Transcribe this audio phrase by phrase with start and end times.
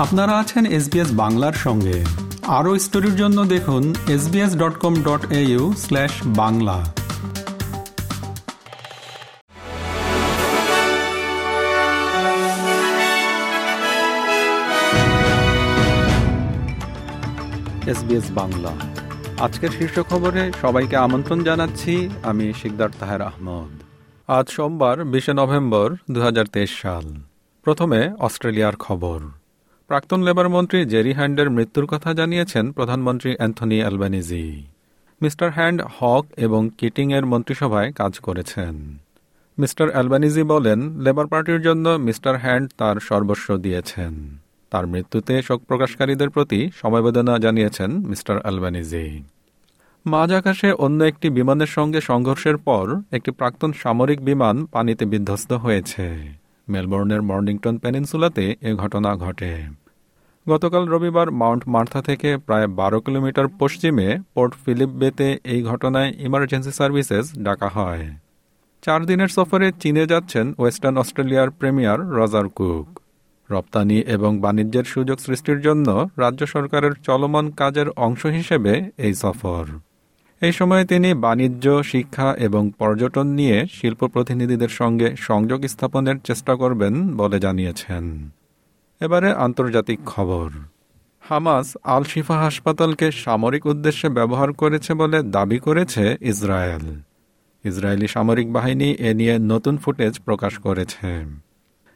[0.00, 2.04] আপনারা আছেন এসবিএস বাংলার সঙ্গে।
[2.46, 6.92] আরও স্টোরির জন্য দেখুন SBS dot com dot au slash Bangla.
[17.86, 18.72] SBS Bangla.
[19.40, 23.82] আজকের শীর্ষ খবরে সবাইকে আমন্ত্রণ জানাচ্ছি, আমি শিকদার তাহের আহমদ।
[24.28, 27.14] আজ সোমবার বিশে নভেম্বর দু হাজার তেইশ সাল।
[27.62, 29.39] প্রথমে অস্ট্রেলিয়ার খবর।
[29.90, 34.62] প্রাক্তন লেবার মন্ত্রী জেরি হ্যান্ডের মৃত্যুর কথা জানিয়েছেন প্রধানমন্ত্রী অ্যান্থনি অ্যালবানিজি।
[35.22, 38.98] মিস্টার হ্যান্ড হক এবং কিটিংয়ের মন্ত্রিসভায় কাজ করেছেন।
[39.58, 44.38] মিস্টার অ্যালবানিজি বলেন, লেবার পার্টির জন্য মিস্টার হ্যান্ড তার সর্বস্ব দিয়েছেন।
[44.70, 49.22] তার মৃত্যুতে শোক প্রকাশকারীদের প্রতি সমবেদনা জানিয়েছেন মিস্টার অ্যালবানিজি।
[50.06, 56.39] মাঝ আকাশে অন্য একটি বিমানের সঙ্গে সংঘর্ষের পর একটি প্রাক্তন সামরিক বিমান পানিতে বিধ্বস্ত হয়েছে।
[56.72, 59.52] মেলবোর্নের মর্নিংটন পেনিনসুলাতে এ ঘটনা ঘটে।
[60.46, 66.72] গতকাল রবিবার মাউন্ট মার্থা থেকে প্রায় বারো কিলোমিটার পশ্চিমে পোর্ট ফিলিপ বেতে এই ঘটনায় ইমার্জেন্সি
[66.72, 68.04] সার্ভিসেস ডাকা হয়।
[68.82, 72.86] চার দিনের সফরে চীনে যাচ্ছেন ওয়েস্টার্ন অস্ট্রেলিয়ার প্রিমিয়ার রজার কুক।
[73.50, 79.64] রপ্তানি এবং বাণিজ্যের সুযোগ সৃষ্টির জন্য রাজ্য সরকারের চলমান কাজের অংশ হিসেবে এই সফর।
[80.42, 87.16] এই সময় তিনি বাণিজ্য, শিক্ষা এবং পর্যটন নিয়ে শিল্প প্রতিনিধিদের সঙ্গে সংযোগ স্থাপনের চেষ্টা করবেন
[87.16, 88.30] বলে জানিয়েছেন।
[89.00, 90.48] এবারে আন্তর্জাতিক খবর।
[91.20, 96.86] হামাস আল শিফা হাসপাতালকে সামরিক উদ্দেশ্যে ব্যবহার করেছে বলে দাবি করেছে ইসরায়েল।
[97.64, 101.08] ইসরায়েলি সামরিক বাহিনী এ নিয়ে নতুন ফুটেজ প্রকাশ করেছে।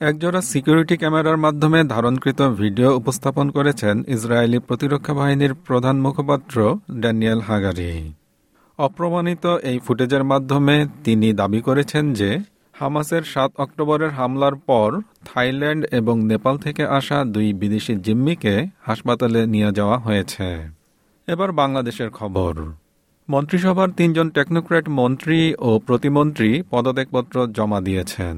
[0.00, 6.56] একজোড়া সিকিউরিটি ক্যামেরার মাধ্যমে ধারণকৃত ভিডিও উপস্থাপন করেছেন ইসরায়েলি প্রতিরক্ষা বাহিনীর প্রধান মুখপাত্র
[7.00, 7.92] ড্যানিয়েল হাগারি।
[8.78, 12.38] অপ্রমাণিত এই ফুটেজের মাধ্যমে তিনি দাবি করেছেন যে
[12.72, 19.72] হামাসের সাত অক্টোবরের হামলার পর থাইল্যান্ড এবং নেপাল থেকে আসা দুই বিদেশি জিম্মিকে হাসপাতালে নিয়ে
[19.72, 20.68] যাওয়া হয়েছে।
[21.26, 22.54] এবার বাংলাদেশের খবর।
[23.28, 28.36] মন্ত্রিসভার তিনজন টেকনোক্র্যাট মন্ত্রী ও প্রতিমন্ত্রী পদত্যাগপত্র জমা দিয়েছেন।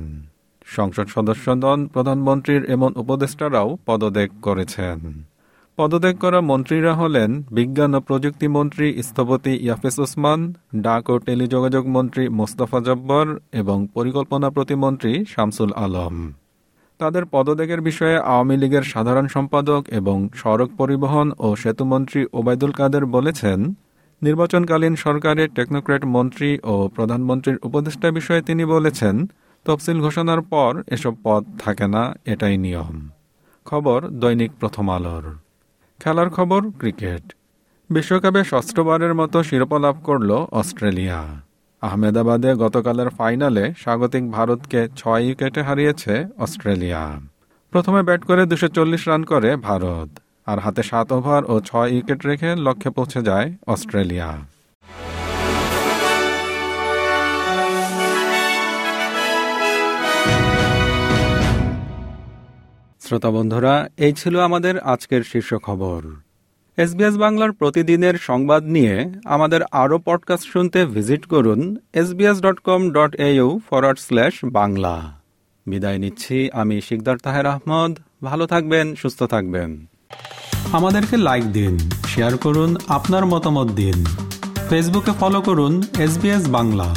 [0.67, 5.30] সংসদ সদস্যগণ প্রধানমন্ত্রীর এমন উপদেষ্টারাও পদত্যাগ করেছেন।
[5.79, 10.41] পদত্যাগ করা মন্ত্রীরা হলেন বিজ্ঞান ও প্রযুক্তি মন্ত্রী স্থপতি ইয়াফেস ওসমান,
[10.87, 13.27] ডাক ও টেলিযোগাযোগ মন্ত্রী মোস্তফা জব্বর
[13.61, 16.15] এবং পরিকল্পনা প্রতিমন্ত্রী শামসুল আলম।
[17.01, 23.59] তাদের পদত্যাগের বিষয়ে আওয়ামী লীগের সাধারণ সম্পাদক এবং সড়ক পরিবহন ও সেতুমন্ত্রী ওবায়দুল কাদের বলেছেন,
[24.23, 29.15] নির্বাচনকালীন সরকারের টেকনোক্র্যাট মন্ত্রী ও প্রধানমন্ত্রীর উপদেষ্টা বিষয়ে তিনি বলেছেন,
[29.67, 32.95] তফসিল ঘোষণার পর এসব পদ থাকে না, এটাই নিয়ম।
[33.67, 35.27] খবর দৈনিক প্রথম আলোর।
[36.01, 37.35] খেলার খবর, ক্রিকেট।
[37.91, 41.41] বিশ্বকাপে ষষ্ঠবারের মতো শিরোপা লাভ করল অস্ট্রেলিয়া।
[41.81, 47.21] আহমেদাবাদে গতকালের ফাইনালে স্বাগতিক ভারতকে ছয় উইকেটে হারিয়েছে অস্ট্রেলিয়া।
[47.71, 52.55] প্রথমে ব্যাট করে দুশো রান করে ভারত। আর হাতে সাত ওভার ও ছয় উইকেট রেখে
[52.57, 54.50] লক্ষ্যে পৌঁছে যায় অস্ট্রেলিয়া।
[63.11, 66.03] শ্রোতা বন্ধুরা, এই ছিল আমাদের আজকের শীর্ষ খবর।
[66.77, 73.99] এসবিএস বাংলার প্রতিদিনের সংবাদ নিয়ে আমাদের আরও পডকাস্ট শুনতে ভিজিট করুন SBS dot com dot
[73.99, 75.21] slash Bangla.
[75.67, 79.87] বিদায় নিচ্ছি, আমি শিকদার তাহের আহমদ। ভালো থাকবেন, সুস্থ থাকবেন।
[80.73, 84.05] আমাদেরকে লাইক দিন, শেয়ার করুন, আপনার মতামত দিন।
[84.69, 86.19] ফেসবুকে ফলো করুন এস
[86.49, 86.95] বাংলা।